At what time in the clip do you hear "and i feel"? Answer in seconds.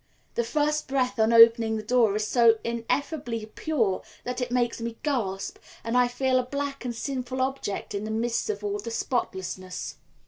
5.83-6.39